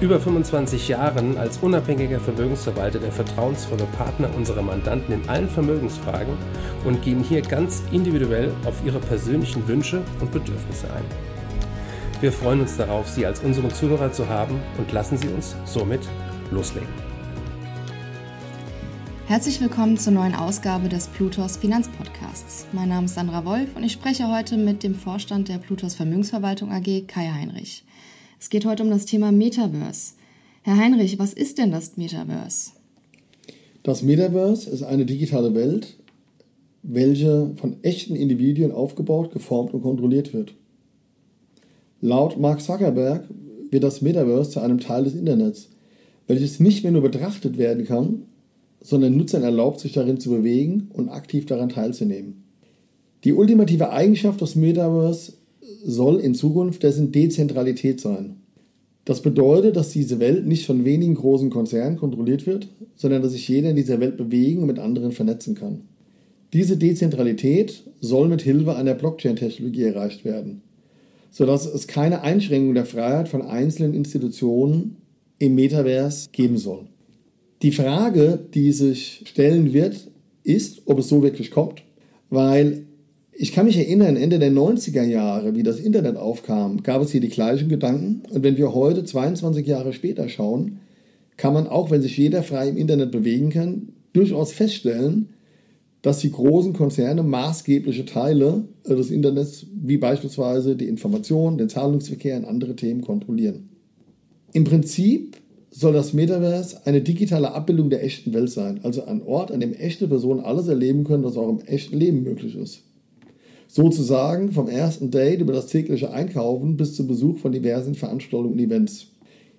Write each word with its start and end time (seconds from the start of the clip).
über 0.00 0.20
25 0.20 0.88
Jahren 0.88 1.38
als 1.38 1.58
unabhängiger 1.58 2.20
Vermögensverwalter 2.20 2.98
der 2.98 3.12
vertrauensvolle 3.12 3.84
Partner 3.96 4.28
unserer 4.36 4.60
Mandanten 4.60 5.14
in 5.14 5.28
allen 5.28 5.48
Vermögensfragen 5.48 6.34
und 6.84 7.00
gehen 7.02 7.22
hier 7.22 7.40
ganz 7.40 7.82
individuell 7.92 8.52
auf 8.66 8.74
ihre 8.84 8.98
persönlichen 8.98 9.66
Wünsche 9.66 10.02
und 10.20 10.30
Bedürfnisse 10.32 10.86
ein. 10.92 11.04
Wir 12.20 12.30
freuen 12.30 12.60
uns 12.60 12.76
darauf, 12.76 13.08
Sie 13.08 13.24
als 13.24 13.40
unseren 13.40 13.70
Zuhörer 13.70 14.12
zu 14.12 14.28
haben 14.28 14.60
und 14.76 14.92
lassen 14.92 15.16
Sie 15.16 15.28
uns 15.28 15.56
somit 15.64 16.00
loslegen. 16.50 16.88
Herzlich 19.26 19.60
willkommen 19.60 19.96
zur 19.96 20.12
neuen 20.12 20.34
Ausgabe 20.34 20.88
des 20.88 21.08
Plutos 21.08 21.56
Finanzpodcasts. 21.56 22.66
Mein 22.72 22.90
Name 22.90 23.06
ist 23.06 23.14
Sandra 23.14 23.44
Wolf 23.46 23.74
und 23.74 23.82
ich 23.82 23.92
spreche 23.92 24.30
heute 24.30 24.58
mit 24.58 24.82
dem 24.82 24.94
Vorstand 24.94 25.48
der 25.48 25.58
Plutos 25.58 25.94
Vermögensverwaltung 25.94 26.70
AG, 26.70 27.06
Kai 27.08 27.30
Heinrich. 27.32 27.85
Es 28.38 28.50
geht 28.50 28.66
heute 28.66 28.82
um 28.82 28.90
das 28.90 29.06
Thema 29.06 29.32
Metaverse. 29.32 30.12
Herr 30.62 30.76
Heinrich, 30.76 31.18
was 31.18 31.32
ist 31.32 31.58
denn 31.58 31.70
das 31.70 31.96
Metaverse? 31.96 32.72
Das 33.82 34.02
Metaverse 34.02 34.68
ist 34.68 34.82
eine 34.82 35.06
digitale 35.06 35.54
Welt, 35.54 35.96
welche 36.82 37.52
von 37.56 37.76
echten 37.82 38.14
Individuen 38.14 38.72
aufgebaut, 38.72 39.32
geformt 39.32 39.72
und 39.72 39.82
kontrolliert 39.82 40.34
wird. 40.34 40.54
Laut 42.00 42.38
Mark 42.38 42.60
Zuckerberg 42.60 43.24
wird 43.70 43.82
das 43.82 44.02
Metaverse 44.02 44.50
zu 44.50 44.60
einem 44.60 44.80
Teil 44.80 45.04
des 45.04 45.14
Internets, 45.14 45.70
welches 46.26 46.60
nicht 46.60 46.82
mehr 46.82 46.92
nur 46.92 47.02
betrachtet 47.02 47.56
werden 47.56 47.86
kann, 47.86 48.22
sondern 48.80 49.16
Nutzern 49.16 49.44
erlaubt, 49.44 49.80
sich 49.80 49.92
darin 49.92 50.20
zu 50.20 50.30
bewegen 50.30 50.90
und 50.92 51.08
aktiv 51.08 51.46
daran 51.46 51.70
teilzunehmen. 51.70 52.44
Die 53.24 53.32
ultimative 53.32 53.90
Eigenschaft 53.90 54.42
des 54.42 54.56
Metaverse 54.56 55.32
soll 55.84 56.20
in 56.20 56.34
Zukunft 56.34 56.82
dessen 56.82 57.12
Dezentralität 57.12 58.00
sein. 58.00 58.36
Das 59.04 59.22
bedeutet, 59.22 59.76
dass 59.76 59.90
diese 59.90 60.18
Welt 60.18 60.46
nicht 60.46 60.66
von 60.66 60.84
wenigen 60.84 61.14
großen 61.14 61.48
Konzernen 61.48 61.96
kontrolliert 61.96 62.46
wird, 62.46 62.68
sondern 62.96 63.22
dass 63.22 63.32
sich 63.32 63.46
jeder 63.46 63.70
in 63.70 63.76
dieser 63.76 64.00
Welt 64.00 64.16
bewegen 64.16 64.62
und 64.62 64.66
mit 64.66 64.80
anderen 64.80 65.12
vernetzen 65.12 65.54
kann. 65.54 65.82
Diese 66.52 66.76
Dezentralität 66.76 67.84
soll 68.00 68.28
mit 68.28 68.42
Hilfe 68.42 68.74
einer 68.74 68.94
Blockchain-Technologie 68.94 69.84
erreicht 69.84 70.24
werden, 70.24 70.62
sodass 71.30 71.66
es 71.66 71.86
keine 71.86 72.22
Einschränkung 72.22 72.74
der 72.74 72.84
Freiheit 72.84 73.28
von 73.28 73.42
einzelnen 73.42 73.94
Institutionen 73.94 74.96
im 75.38 75.54
Metaverse 75.54 76.28
geben 76.32 76.56
soll. 76.56 76.86
Die 77.62 77.72
Frage, 77.72 78.38
die 78.54 78.72
sich 78.72 79.22
stellen 79.24 79.72
wird, 79.72 80.10
ist, 80.42 80.82
ob 80.86 80.98
es 80.98 81.08
so 81.08 81.22
wirklich 81.22 81.50
kommt, 81.50 81.82
weil 82.28 82.86
ich 83.38 83.52
kann 83.52 83.66
mich 83.66 83.76
erinnern, 83.76 84.16
Ende 84.16 84.38
der 84.38 84.50
90er 84.50 85.02
Jahre, 85.02 85.54
wie 85.54 85.62
das 85.62 85.78
Internet 85.78 86.16
aufkam, 86.16 86.82
gab 86.82 87.02
es 87.02 87.10
hier 87.10 87.20
die 87.20 87.28
gleichen 87.28 87.68
Gedanken. 87.68 88.22
Und 88.30 88.42
wenn 88.42 88.56
wir 88.56 88.74
heute, 88.74 89.04
22 89.04 89.66
Jahre 89.66 89.92
später 89.92 90.28
schauen, 90.28 90.78
kann 91.36 91.52
man 91.52 91.66
auch, 91.66 91.90
wenn 91.90 92.00
sich 92.00 92.16
jeder 92.16 92.42
frei 92.42 92.68
im 92.68 92.78
Internet 92.78 93.10
bewegen 93.10 93.50
kann, 93.50 93.88
durchaus 94.14 94.52
feststellen, 94.52 95.28
dass 96.00 96.20
die 96.20 96.30
großen 96.30 96.72
Konzerne 96.72 97.22
maßgebliche 97.22 98.06
Teile 98.06 98.64
des 98.88 99.10
Internets, 99.10 99.66
wie 99.74 99.98
beispielsweise 99.98 100.76
die 100.76 100.88
Information, 100.88 101.58
den 101.58 101.68
Zahlungsverkehr 101.68 102.38
und 102.38 102.46
andere 102.46 102.76
Themen 102.76 103.02
kontrollieren. 103.02 103.68
Im 104.52 104.64
Prinzip 104.64 105.36
soll 105.70 105.92
das 105.92 106.14
Metaverse 106.14 106.86
eine 106.86 107.02
digitale 107.02 107.52
Abbildung 107.52 107.90
der 107.90 108.02
echten 108.02 108.32
Welt 108.32 108.50
sein, 108.50 108.80
also 108.82 109.04
ein 109.04 109.22
Ort, 109.22 109.52
an 109.52 109.60
dem 109.60 109.74
echte 109.74 110.08
Personen 110.08 110.40
alles 110.40 110.68
erleben 110.68 111.04
können, 111.04 111.24
was 111.24 111.36
auch 111.36 111.50
im 111.50 111.60
echten 111.66 111.98
Leben 111.98 112.22
möglich 112.22 112.56
ist. 112.56 112.84
Sozusagen 113.76 114.52
vom 114.52 114.68
ersten 114.68 115.10
Date 115.10 115.42
über 115.42 115.52
das 115.52 115.66
tägliche 115.66 116.10
Einkaufen 116.10 116.78
bis 116.78 116.94
zum 116.96 117.08
Besuch 117.08 117.40
von 117.40 117.52
diversen 117.52 117.94
Veranstaltungen 117.94 118.54
und 118.54 118.58
Events. 118.58 119.08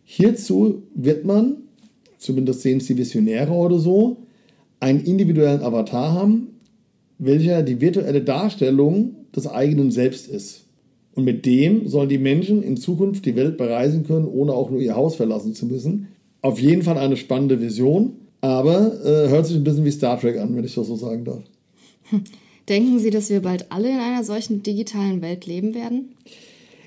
Hierzu 0.05 0.81
wird 0.95 1.23
man, 1.23 1.57
zumindest 2.17 2.63
sehen 2.63 2.79
es 2.79 2.87
die 2.87 2.97
Visionäre 2.97 3.51
oder 3.51 3.77
so, 3.77 4.17
einen 4.79 5.01
individuellen 5.01 5.61
Avatar 5.61 6.13
haben, 6.13 6.47
welcher 7.19 7.61
die 7.61 7.79
virtuelle 7.79 8.23
Darstellung 8.23 9.17
des 9.35 9.45
eigenen 9.45 9.91
Selbst 9.91 10.27
ist. 10.27 10.65
Und 11.13 11.23
mit 11.23 11.45
dem 11.45 11.87
sollen 11.87 12.09
die 12.09 12.17
Menschen 12.17 12.63
in 12.63 12.75
Zukunft 12.75 13.23
die 13.23 13.35
Welt 13.35 13.55
bereisen 13.55 14.03
können, 14.03 14.25
ohne 14.25 14.51
auch 14.51 14.71
nur 14.71 14.81
ihr 14.81 14.95
Haus 14.95 15.15
verlassen 15.15 15.53
zu 15.53 15.67
müssen. 15.67 16.07
Auf 16.41 16.59
jeden 16.59 16.81
Fall 16.81 16.97
eine 16.97 17.17
spannende 17.17 17.61
Vision, 17.61 18.13
aber 18.41 18.99
äh, 19.05 19.29
hört 19.29 19.45
sich 19.45 19.57
ein 19.57 19.63
bisschen 19.63 19.85
wie 19.85 19.91
Star 19.91 20.19
Trek 20.19 20.39
an, 20.39 20.55
wenn 20.55 20.65
ich 20.65 20.73
das 20.73 20.87
so 20.87 20.95
sagen 20.95 21.23
darf. 21.23 21.43
Denken 22.69 22.99
Sie, 22.99 23.11
dass 23.11 23.29
wir 23.29 23.41
bald 23.41 23.71
alle 23.71 23.89
in 23.89 23.97
einer 23.97 24.23
solchen 24.23 24.61
digitalen 24.61 25.21
Welt 25.21 25.45
leben 25.45 25.73
werden? 25.73 26.09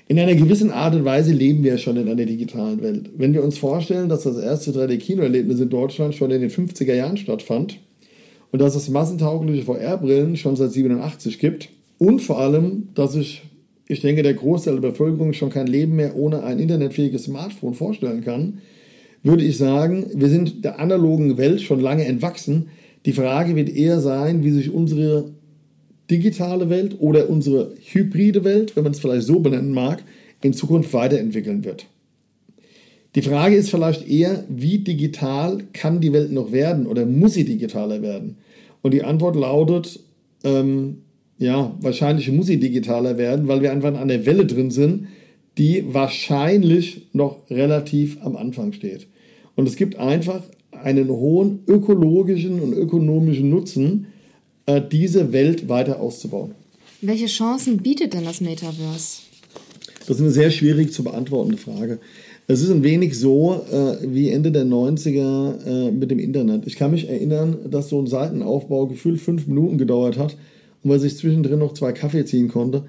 In 0.07 0.19
einer 0.19 0.35
gewissen 0.35 0.71
Art 0.71 0.93
und 0.93 1.05
Weise 1.05 1.31
leben 1.31 1.63
wir 1.63 1.77
schon 1.77 1.97
in 1.97 2.07
einer 2.07 2.25
digitalen 2.25 2.81
Welt. 2.83 3.09
Wenn 3.15 3.33
wir 3.33 3.43
uns 3.43 3.57
vorstellen, 3.57 4.09
dass 4.09 4.23
das 4.23 4.37
erste 4.37 4.71
3D-Kinoerlebnis 4.71 5.59
in 5.59 5.69
Deutschland 5.69 6.13
schon 6.13 6.31
in 6.31 6.41
den 6.41 6.49
50er 6.49 6.93
Jahren 6.93 7.17
stattfand 7.17 7.79
und 8.51 8.61
dass 8.61 8.75
es 8.75 8.89
massentaugliche 8.89 9.63
VR-Brillen 9.63 10.35
schon 10.35 10.55
seit 10.55 10.73
87 10.73 11.39
gibt 11.39 11.69
und 11.97 12.19
vor 12.19 12.39
allem, 12.39 12.89
dass 12.93 13.13
sich, 13.13 13.41
ich 13.87 14.01
denke, 14.01 14.21
der 14.21 14.33
Großteil 14.33 14.75
der 14.79 14.89
Bevölkerung 14.89 15.33
schon 15.33 15.49
kein 15.49 15.67
Leben 15.67 15.95
mehr 15.95 16.15
ohne 16.15 16.43
ein 16.43 16.59
internetfähiges 16.59 17.23
Smartphone 17.23 17.73
vorstellen 17.73 18.23
kann, 18.23 18.59
würde 19.23 19.43
ich 19.43 19.57
sagen, 19.57 20.07
wir 20.13 20.29
sind 20.29 20.63
der 20.63 20.79
analogen 20.79 21.37
Welt 21.37 21.61
schon 21.61 21.79
lange 21.79 22.05
entwachsen. 22.05 22.67
Die 23.05 23.13
Frage 23.13 23.55
wird 23.55 23.69
eher 23.69 23.99
sein, 23.99 24.43
wie 24.43 24.51
sich 24.51 24.73
unsere 24.73 25.31
digitale 26.11 26.69
Welt 26.69 26.97
oder 26.99 27.29
unsere 27.29 27.73
hybride 27.83 28.43
Welt, 28.43 28.75
wenn 28.75 28.83
man 28.83 28.91
es 28.91 28.99
vielleicht 28.99 29.25
so 29.25 29.39
benennen 29.39 29.71
mag, 29.71 30.03
in 30.43 30.53
Zukunft 30.53 30.93
weiterentwickeln 30.93 31.63
wird. 31.63 31.87
Die 33.15 33.21
Frage 33.21 33.55
ist 33.55 33.69
vielleicht 33.69 34.07
eher, 34.07 34.43
wie 34.49 34.79
digital 34.79 35.63
kann 35.73 35.99
die 36.01 36.13
Welt 36.13 36.31
noch 36.31 36.51
werden 36.51 36.87
oder 36.87 37.05
muss 37.05 37.33
sie 37.33 37.45
digitaler 37.45 38.01
werden? 38.01 38.37
Und 38.81 38.93
die 38.93 39.03
Antwort 39.03 39.35
lautet, 39.35 39.99
ähm, 40.43 40.97
ja, 41.37 41.75
wahrscheinlich 41.81 42.31
muss 42.31 42.47
sie 42.47 42.59
digitaler 42.59 43.17
werden, 43.17 43.47
weil 43.47 43.61
wir 43.61 43.71
einfach 43.71 43.93
an 43.99 44.07
der 44.07 44.25
Welle 44.25 44.45
drin 44.45 44.71
sind, 44.71 45.07
die 45.57 45.83
wahrscheinlich 45.93 47.07
noch 47.13 47.49
relativ 47.49 48.17
am 48.23 48.37
Anfang 48.37 48.73
steht. 48.73 49.07
Und 49.55 49.67
es 49.67 49.75
gibt 49.75 49.97
einfach 49.97 50.43
einen 50.71 51.09
hohen 51.09 51.59
ökologischen 51.67 52.61
und 52.61 52.73
ökonomischen 52.73 53.49
Nutzen, 53.49 54.07
diese 54.91 55.33
Welt 55.33 55.67
weiter 55.67 55.99
auszubauen. 55.99 56.51
Welche 57.01 57.25
Chancen 57.25 57.77
bietet 57.77 58.13
denn 58.13 58.25
das 58.25 58.41
Metaverse? 58.41 59.21
Das 60.07 60.17
ist 60.17 60.21
eine 60.21 60.31
sehr 60.31 60.51
schwierig 60.51 60.93
zu 60.93 61.03
beantwortende 61.03 61.57
Frage. 61.57 61.99
Es 62.47 62.61
ist 62.61 62.69
ein 62.69 62.83
wenig 62.83 63.17
so 63.17 63.65
äh, 63.71 63.97
wie 64.01 64.29
Ende 64.29 64.51
der 64.51 64.65
90er 64.65 65.65
äh, 65.65 65.91
mit 65.91 66.11
dem 66.11 66.19
Internet. 66.19 66.67
Ich 66.67 66.75
kann 66.75 66.91
mich 66.91 67.07
erinnern, 67.07 67.57
dass 67.69 67.89
so 67.89 67.99
ein 67.99 68.07
Seitenaufbau 68.07 68.87
gefühlt 68.87 69.21
fünf 69.21 69.47
Minuten 69.47 69.77
gedauert 69.77 70.17
hat 70.17 70.35
und 70.83 70.89
man 70.89 70.99
sich 70.99 71.17
zwischendrin 71.17 71.59
noch 71.59 71.73
zwei 71.73 71.91
Kaffee 71.91 72.25
ziehen 72.25 72.49
konnte 72.49 72.85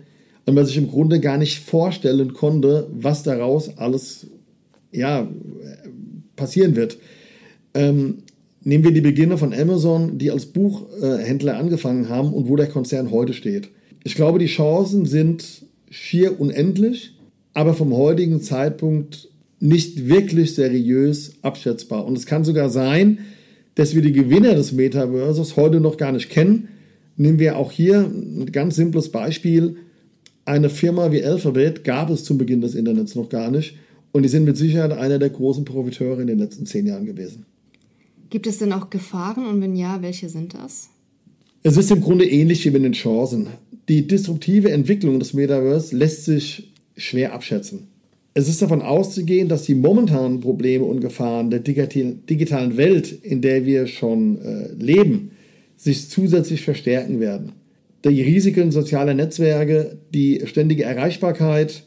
und 0.47 0.55
man 0.55 0.67
sich 0.67 0.77
im 0.77 0.91
Grunde 0.91 1.21
gar 1.21 1.39
nicht 1.39 1.61
vorstellen 1.61 2.33
konnte, 2.33 2.89
was 2.93 3.23
daraus 3.23 3.79
alles 3.79 4.27
ja, 4.91 5.29
passieren 6.35 6.77
wird. 6.77 6.99
Ähm, 7.75 8.19
Nehmen 8.65 8.85
wir 8.85 8.93
die 8.93 9.01
Beginne 9.01 9.39
von 9.39 9.53
Amazon, 9.53 10.19
die 10.19 10.31
als 10.31 10.47
Buchhändler 10.47 11.59
angefangen 11.59 12.09
haben 12.09 12.33
und 12.33 12.49
wo 12.49 12.57
der 12.57 12.69
Konzern 12.69 13.11
heute 13.11 13.33
steht. 13.33 13.69
Ich 14.05 14.15
glaube, 14.15 14.39
die 14.39 14.47
Chancen 14.47 15.05
sind 15.05 15.65
schier 15.91 16.41
unendlich, 16.41 17.15
aber 17.55 17.75
vom 17.75 17.97
heutigen 17.97 18.41
Zeitpunkt 18.41 19.29
nicht 19.61 20.09
wirklich 20.09 20.55
seriös 20.55 21.35
abschätzbar. 21.43 22.05
Und 22.05 22.17
es 22.17 22.27
kann 22.27 22.45
sogar 22.45 22.71
sein, 22.71 23.19
dass 23.75 23.95
wir 23.95 24.03
die 24.03 24.13
Gewinner 24.13 24.55
des 24.55 24.73
Metaverses 24.73 25.57
heute 25.57 25.81
noch 25.81 25.97
gar 25.97 26.13
nicht 26.13 26.31
kennen. 26.31 26.69
Nehmen 27.17 27.39
wir 27.39 27.57
auch 27.57 27.73
hier 27.73 28.01
ein 28.01 28.51
ganz 28.53 28.77
simples 28.77 29.11
Beispiel. 29.11 29.77
Eine 30.45 30.69
Firma 30.69 31.13
wie 31.13 31.25
Alphabet 31.25 31.85
gab 31.85 32.11
es 32.11 32.25
zum 32.25 32.39
Beginn 32.39 32.61
des 32.61 32.75
Internets 32.75 33.15
noch 33.15 33.29
gar 33.29 33.51
nicht. 33.51 33.77
Und 34.13 34.25
die 34.25 34.29
sind 34.29 34.45
mit 34.45 34.57
Sicherheit 34.57 34.93
einer 34.93 35.19
der 35.19 35.31
großen 35.31 35.65
Profiteure 35.65 36.21
in 36.21 36.27
den 36.27 36.39
letzten 36.39 36.67
zehn 36.67 36.87
Jahren 36.87 37.07
gewesen. 37.07 37.47
Gibt 38.33 38.47
es 38.47 38.57
denn 38.57 38.73
auch 38.73 38.89
Gefahren 38.89 39.45
und 39.45 39.61
wenn 39.61 39.77
ja, 39.77 40.01
welche 40.01 40.31
sind 40.31 40.55
das? 40.55 40.89
Es 41.63 41.77
ist 41.77 41.91
im 41.91 42.01
Grunde 42.01 42.25
ähnlich 42.25 42.65
wie 42.65 42.71
mit 42.71 42.83
den 42.83 42.95
Chancen. 42.95 43.49
Die 43.91 44.07
disruptive 44.07 44.71
Entwicklung 44.71 45.19
des 45.19 45.35
Metaverse 45.35 45.95
lässt 45.95 46.25
sich 46.25 46.73
schwer 46.97 47.35
abschätzen. 47.35 47.89
Es 48.33 48.49
ist 48.49 48.63
davon 48.63 48.81
auszugehen, 48.81 49.51
dass 49.51 49.65
die 49.65 49.75
momentanen 49.75 50.41
Probleme 50.41 50.87
und 50.87 51.03
Gefahren 51.03 51.51
der 51.51 51.61
digitalen 51.61 52.79
Welt, 52.79 53.13
in 53.23 53.43
der 53.43 53.67
wir 53.67 53.87
schon 53.87 54.41
äh, 54.41 54.73
leben, 54.83 55.33
sich 55.77 56.09
zusätzlich 56.09 56.63
verstärken 56.63 57.21
werden. 57.21 57.53
Die 58.07 58.23
Risiken 58.23 58.73
sozialer 58.73 59.13
Netzwerke, 59.13 59.99
die 60.15 60.41
ständige 60.47 60.85
Erreichbarkeit, 60.85 61.85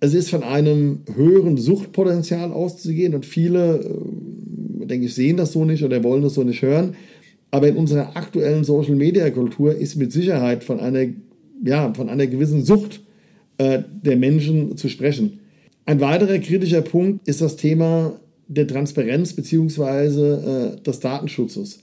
es 0.00 0.14
ist 0.14 0.30
von 0.30 0.44
einem 0.44 1.00
höheren 1.12 1.56
Suchtpotenzial 1.56 2.52
auszugehen 2.52 3.14
und 3.14 3.26
viele, 3.26 3.78
äh, 3.78 4.47
denke 4.88 5.06
ich, 5.06 5.14
sehen 5.14 5.36
das 5.36 5.52
so 5.52 5.64
nicht 5.64 5.84
oder 5.84 6.02
wollen 6.02 6.22
das 6.22 6.34
so 6.34 6.42
nicht 6.42 6.62
hören. 6.62 6.96
Aber 7.50 7.68
in 7.68 7.76
unserer 7.76 8.16
aktuellen 8.16 8.64
Social-Media-Kultur 8.64 9.74
ist 9.74 9.96
mit 9.96 10.12
Sicherheit 10.12 10.64
von 10.64 10.80
einer, 10.80 11.06
ja, 11.64 11.92
von 11.94 12.08
einer 12.08 12.26
gewissen 12.26 12.64
Sucht 12.64 13.00
äh, 13.56 13.82
der 14.02 14.16
Menschen 14.16 14.76
zu 14.76 14.88
sprechen. 14.88 15.40
Ein 15.86 16.00
weiterer 16.00 16.38
kritischer 16.38 16.82
Punkt 16.82 17.26
ist 17.26 17.40
das 17.40 17.56
Thema 17.56 18.20
der 18.48 18.66
Transparenz 18.66 19.32
bzw. 19.32 19.86
Äh, 19.86 20.80
des 20.82 21.00
Datenschutzes. 21.00 21.80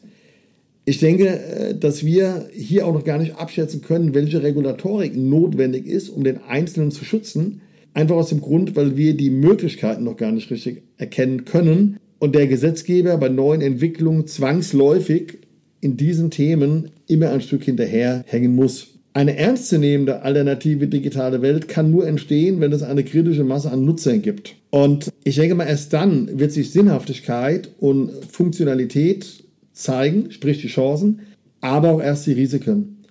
Ich 0.85 0.99
denke, 0.99 1.27
äh, 1.27 1.75
dass 1.75 2.05
wir 2.05 2.47
hier 2.53 2.85
auch 2.85 2.93
noch 2.93 3.03
gar 3.03 3.17
nicht 3.17 3.35
abschätzen 3.35 3.81
können, 3.81 4.13
welche 4.13 4.43
Regulatorik 4.43 5.15
notwendig 5.15 5.87
ist, 5.87 6.09
um 6.09 6.23
den 6.23 6.43
Einzelnen 6.43 6.91
zu 6.91 7.03
schützen. 7.03 7.61
Einfach 7.95 8.17
aus 8.17 8.29
dem 8.29 8.41
Grund, 8.41 8.75
weil 8.75 8.97
wir 8.97 9.15
die 9.15 9.31
Möglichkeiten 9.31 10.03
noch 10.03 10.17
gar 10.17 10.31
nicht 10.31 10.51
richtig 10.51 10.83
erkennen 10.97 11.45
können 11.45 11.97
und 12.19 12.35
der 12.35 12.47
Gesetzgeber 12.47 13.17
bei 13.17 13.29
neuen 13.29 13.61
Entwicklungen 13.61 14.27
zwangsläufig 14.27 15.39
in 15.81 15.97
diesen 15.97 16.31
Themen 16.31 16.91
immer 17.07 17.29
ein 17.29 17.41
Stück 17.41 17.63
hinterherhängen 17.63 18.55
muss. 18.55 18.87
Eine 19.13 19.37
ernstzunehmende 19.37 20.23
alternative 20.23 20.87
digitale 20.87 21.41
Welt 21.41 21.69
kann 21.69 21.89
nur 21.89 22.05
entstehen, 22.05 22.59
wenn 22.59 22.73
es 22.73 22.83
eine 22.83 23.03
kritische 23.03 23.45
Masse 23.45 23.71
an 23.71 23.85
Nutzern 23.85 24.21
gibt. 24.21 24.55
Und 24.71 25.09
ich 25.23 25.35
denke 25.35 25.55
mal, 25.55 25.67
erst 25.67 25.93
dann 25.93 26.37
wird 26.37 26.51
sich 26.51 26.71
Sinnhaftigkeit 26.71 27.69
und 27.79 28.11
Funktionalität 28.29 29.45
zeigen, 29.71 30.31
sprich 30.31 30.61
die 30.61 30.67
Chancen, 30.67 31.21
aber 31.61 31.91
auch 31.91 32.01
erst 32.01 32.27
die 32.27 32.33
Risiken. 32.33 33.05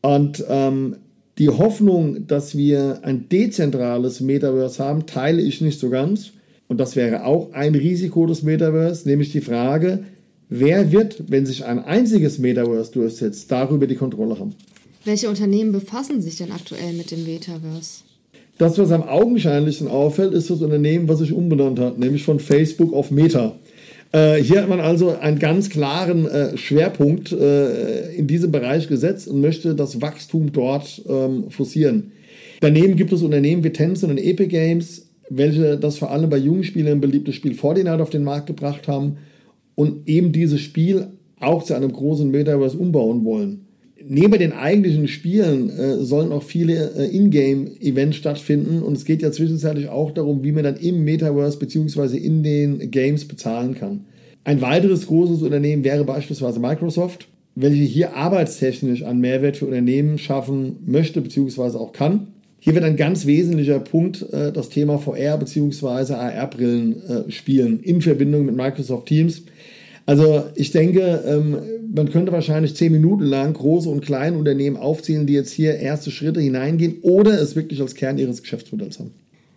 Und 0.00 0.42
ähm, 0.48 0.96
die 1.38 1.48
Hoffnung, 1.48 2.26
dass 2.26 2.56
wir 2.56 3.00
ein 3.02 3.28
dezentrales 3.28 4.20
Metaverse 4.20 4.82
haben, 4.82 5.06
teile 5.06 5.42
ich 5.42 5.60
nicht 5.60 5.78
so 5.78 5.90
ganz. 5.90 6.32
Und 6.72 6.78
das 6.78 6.96
wäre 6.96 7.26
auch 7.26 7.52
ein 7.52 7.74
Risiko 7.74 8.24
des 8.24 8.42
Metaverse, 8.42 9.06
nämlich 9.06 9.30
die 9.30 9.42
Frage, 9.42 10.04
wer 10.48 10.90
wird, 10.90 11.24
wenn 11.28 11.44
sich 11.44 11.66
ein 11.66 11.84
einziges 11.84 12.38
Metaverse 12.38 12.92
durchsetzt, 12.92 13.52
darüber 13.52 13.86
die 13.86 13.94
Kontrolle 13.94 14.38
haben. 14.38 14.54
Welche 15.04 15.28
Unternehmen 15.28 15.72
befassen 15.72 16.22
sich 16.22 16.36
denn 16.36 16.50
aktuell 16.50 16.94
mit 16.94 17.10
dem 17.10 17.24
Metaverse? 17.26 18.04
Das, 18.56 18.78
was 18.78 18.90
am 18.90 19.02
augenscheinlichsten 19.02 19.86
auffällt, 19.86 20.32
ist 20.32 20.48
das 20.48 20.62
Unternehmen, 20.62 21.08
was 21.08 21.18
sich 21.18 21.34
umbenannt 21.34 21.78
hat, 21.78 21.98
nämlich 21.98 22.22
von 22.22 22.40
Facebook 22.40 22.94
auf 22.94 23.10
Meta. 23.10 23.54
Äh, 24.12 24.36
hier 24.42 24.62
hat 24.62 24.70
man 24.70 24.80
also 24.80 25.10
einen 25.10 25.38
ganz 25.38 25.68
klaren 25.68 26.26
äh, 26.26 26.56
Schwerpunkt 26.56 27.32
äh, 27.32 28.14
in 28.14 28.26
diesem 28.26 28.50
Bereich 28.50 28.88
gesetzt 28.88 29.28
und 29.28 29.42
möchte 29.42 29.74
das 29.74 30.00
Wachstum 30.00 30.52
dort 30.54 31.02
ähm, 31.06 31.50
forcieren. 31.50 32.12
Daneben 32.62 32.96
gibt 32.96 33.12
es 33.12 33.20
Unternehmen 33.20 33.62
wie 33.62 33.70
Tencent 33.70 34.10
und 34.10 34.16
Epic 34.16 34.48
Games, 34.48 35.01
welche 35.28 35.78
das 35.78 35.98
vor 35.98 36.10
allem 36.10 36.30
bei 36.30 36.38
jungen 36.38 36.64
Spielern 36.64 36.94
ein 36.94 37.00
beliebtes 37.00 37.34
Spiel 37.34 37.54
Fortnite 37.54 38.02
auf 38.02 38.10
den 38.10 38.24
Markt 38.24 38.46
gebracht 38.46 38.88
haben 38.88 39.18
und 39.74 40.08
eben 40.08 40.32
dieses 40.32 40.60
Spiel 40.60 41.08
auch 41.40 41.62
zu 41.62 41.74
einem 41.74 41.92
großen 41.92 42.30
Metaverse 42.30 42.76
umbauen 42.76 43.24
wollen 43.24 43.66
neben 44.08 44.38
den 44.38 44.52
eigentlichen 44.52 45.08
Spielen 45.08 45.70
äh, 45.70 45.96
sollen 45.98 46.32
auch 46.32 46.42
viele 46.42 46.92
äh, 46.96 47.16
Ingame-Events 47.16 48.16
stattfinden 48.16 48.82
und 48.82 48.96
es 48.96 49.04
geht 49.04 49.22
ja 49.22 49.32
zwischenzeitlich 49.32 49.88
auch 49.88 50.10
darum, 50.10 50.42
wie 50.42 50.52
man 50.52 50.64
dann 50.64 50.76
im 50.76 51.04
Metaverse 51.04 51.58
bzw. 51.58 52.16
in 52.16 52.42
den 52.42 52.90
Games 52.90 53.26
bezahlen 53.26 53.74
kann. 53.74 54.04
Ein 54.44 54.60
weiteres 54.60 55.06
großes 55.06 55.42
Unternehmen 55.42 55.84
wäre 55.84 56.04
beispielsweise 56.04 56.58
Microsoft, 56.58 57.28
welche 57.54 57.82
hier 57.82 58.16
arbeitstechnisch 58.16 59.04
einen 59.04 59.20
Mehrwert 59.20 59.56
für 59.56 59.66
Unternehmen 59.66 60.18
schaffen 60.18 60.76
möchte 60.84 61.20
bzw. 61.20 61.78
auch 61.78 61.92
kann. 61.92 62.28
Hier 62.64 62.76
wird 62.76 62.84
ein 62.84 62.96
ganz 62.96 63.26
wesentlicher 63.26 63.80
Punkt 63.80 64.22
äh, 64.32 64.52
das 64.52 64.68
Thema 64.68 64.96
VR 64.96 65.36
bzw. 65.36 66.12
AR-Brillen 66.14 67.02
äh, 67.26 67.30
spielen 67.32 67.80
in 67.80 68.00
Verbindung 68.00 68.46
mit 68.46 68.54
Microsoft 68.54 69.06
Teams. 69.06 69.42
Also 70.06 70.44
ich 70.54 70.70
denke, 70.70 71.24
ähm, 71.26 71.56
man 71.92 72.08
könnte 72.10 72.30
wahrscheinlich 72.30 72.76
zehn 72.76 72.92
Minuten 72.92 73.24
lang 73.24 73.52
große 73.54 73.88
und 73.88 74.04
kleine 74.04 74.38
Unternehmen 74.38 74.76
aufzählen, 74.76 75.26
die 75.26 75.32
jetzt 75.32 75.50
hier 75.50 75.74
erste 75.74 76.12
Schritte 76.12 76.40
hineingehen 76.40 76.98
oder 77.02 77.32
es 77.40 77.56
wirklich 77.56 77.80
als 77.80 77.96
Kern 77.96 78.16
ihres 78.16 78.42
Geschäftsmodells 78.42 79.00
haben. 79.00 79.10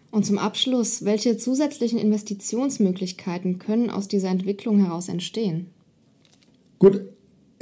Und 0.09 0.25
zum 0.25 0.39
Abschluss, 0.39 1.05
welche 1.05 1.37
zusätzlichen 1.37 1.99
Investitionsmöglichkeiten 1.99 3.59
können 3.59 3.91
aus 3.91 4.07
dieser 4.07 4.29
Entwicklung 4.29 4.83
heraus 4.83 5.09
entstehen? 5.09 5.67
Gut, 6.79 7.01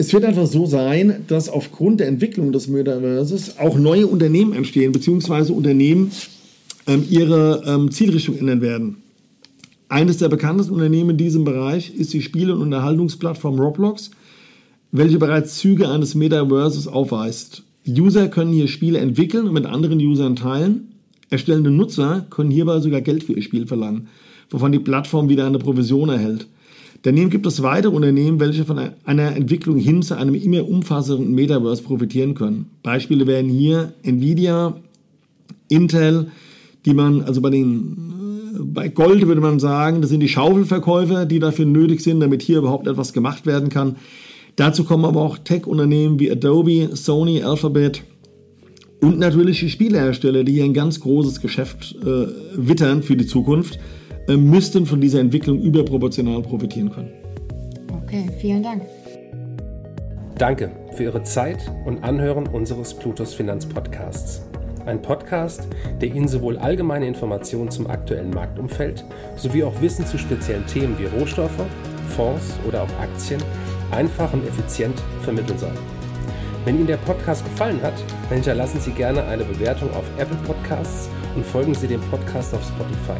es 0.03 0.11
wird 0.11 0.25
einfach 0.25 0.47
so 0.47 0.65
sein, 0.65 1.23
dass 1.27 1.47
aufgrund 1.47 2.01
der 2.01 2.07
Entwicklung 2.07 2.51
des 2.51 2.67
Metaverses 2.67 3.57
auch 3.57 3.77
neue 3.77 4.05
Unternehmen 4.05 4.51
entstehen, 4.51 4.91
beziehungsweise 4.91 5.53
Unternehmen 5.53 6.11
ähm, 6.87 7.05
ihre 7.09 7.63
ähm, 7.65 7.89
Zielrichtung 7.89 8.37
ändern 8.37 8.59
werden. 8.59 8.97
Eines 9.87 10.17
der 10.17 10.27
bekanntesten 10.27 10.73
Unternehmen 10.73 11.11
in 11.11 11.17
diesem 11.17 11.45
Bereich 11.45 11.95
ist 11.95 12.11
die 12.11 12.21
Spiele- 12.21 12.53
und 12.53 12.61
Unterhaltungsplattform 12.63 13.57
Roblox, 13.57 14.11
welche 14.91 15.19
bereits 15.19 15.55
Züge 15.55 15.87
eines 15.87 16.15
Metaverses 16.15 16.89
aufweist. 16.89 17.63
User 17.87 18.27
können 18.27 18.51
hier 18.51 18.67
Spiele 18.67 18.99
entwickeln 18.99 19.47
und 19.47 19.53
mit 19.53 19.65
anderen 19.65 19.99
Usern 19.99 20.35
teilen. 20.35 20.89
Erstellende 21.29 21.71
Nutzer 21.71 22.25
können 22.29 22.51
hierbei 22.51 22.81
sogar 22.81 22.99
Geld 22.99 23.23
für 23.23 23.33
ihr 23.33 23.41
Spiel 23.41 23.67
verlangen, 23.67 24.09
wovon 24.49 24.73
die 24.73 24.79
Plattform 24.79 25.29
wieder 25.29 25.47
eine 25.47 25.59
Provision 25.59 26.09
erhält. 26.09 26.47
Daneben 27.03 27.29
gibt 27.29 27.45
es 27.45 27.61
weitere 27.61 27.93
Unternehmen, 27.93 28.39
welche 28.39 28.63
von 28.63 28.79
einer 29.03 29.35
Entwicklung 29.35 29.77
hin 29.77 30.01
zu 30.01 30.15
einem 30.15 30.35
immer 30.35 30.67
umfassenden 30.67 31.35
Metaverse 31.35 31.83
profitieren 31.83 32.33
können. 32.33 32.71
Beispiele 32.81 33.27
wären 33.27 33.49
hier 33.49 33.93
Nvidia, 34.03 34.77
Intel, 35.67 36.27
die 36.85 36.93
man 36.93 37.21
also 37.21 37.41
bei 37.41 37.49
den 37.49 38.13
bei 38.61 38.87
Gold 38.87 39.25
würde 39.27 39.41
man 39.41 39.59
sagen, 39.59 40.01
das 40.01 40.11
sind 40.11 40.19
die 40.19 40.29
Schaufelverkäufer, 40.29 41.25
die 41.25 41.39
dafür 41.39 41.65
nötig 41.65 42.01
sind, 42.01 42.19
damit 42.19 42.41
hier 42.41 42.59
überhaupt 42.59 42.87
etwas 42.87 43.11
gemacht 43.11 43.45
werden 43.45 43.69
kann. 43.69 43.95
Dazu 44.55 44.83
kommen 44.83 45.05
aber 45.05 45.21
auch 45.21 45.39
Tech-Unternehmen 45.39 46.19
wie 46.19 46.31
Adobe, 46.31 46.89
Sony, 46.93 47.41
Alphabet 47.41 48.03
und 49.01 49.19
natürlich 49.19 49.59
die 49.59 49.69
Spielehersteller, 49.69 50.43
die 50.43 50.53
hier 50.53 50.63
ein 50.63 50.73
ganz 50.73 50.99
großes 50.99 51.41
Geschäft 51.41 51.95
äh, 52.01 52.27
wittern 52.55 53.03
für 53.03 53.17
die 53.17 53.25
Zukunft, 53.25 53.79
müssten 54.27 54.85
von 54.85 55.01
dieser 55.01 55.19
Entwicklung 55.19 55.59
überproportional 55.59 56.41
profitieren 56.41 56.89
können. 56.89 57.11
Okay, 58.03 58.29
vielen 58.39 58.63
Dank. 58.63 58.83
Danke 60.37 60.71
für 60.91 61.03
Ihre 61.03 61.23
Zeit 61.23 61.71
und 61.85 62.03
Anhören 62.03 62.47
unseres 62.47 62.93
Plutos 62.93 63.33
Finanzpodcasts 63.33 64.43
ein 64.85 65.01
Podcast, 65.01 65.67
der 66.01 66.09
Ihnen 66.09 66.27
sowohl 66.27 66.57
allgemeine 66.57 67.07
Informationen 67.07 67.71
zum 67.71 67.89
aktuellen 67.89 68.31
Marktumfeld 68.31 69.03
sowie 69.35 69.63
auch 69.63 69.81
Wissen 69.81 70.05
zu 70.05 70.17
speziellen 70.17 70.65
Themen 70.67 70.97
wie 70.99 71.05
Rohstoffe, 71.05 71.65
Fonds 72.09 72.53
oder 72.67 72.83
auch 72.83 72.99
Aktien 72.99 73.41
einfach 73.91 74.33
und 74.33 74.45
effizient 74.47 75.01
vermitteln 75.21 75.57
soll. 75.57 75.73
Wenn 76.65 76.77
Ihnen 76.77 76.87
der 76.87 76.97
Podcast 76.97 77.43
gefallen 77.43 77.81
hat, 77.81 77.93
dann 78.29 78.37
hinterlassen 78.37 78.79
Sie 78.79 78.91
gerne 78.91 79.23
eine 79.25 79.43
Bewertung 79.43 79.89
auf 79.91 80.05
Apple 80.17 80.37
Podcasts 80.45 81.09
und 81.35 81.45
folgen 81.45 81.75
Sie 81.75 81.87
dem 81.87 82.01
Podcast 82.01 82.53
auf 82.53 82.63
Spotify. 82.63 83.19